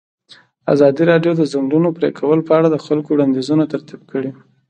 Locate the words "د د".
1.35-1.49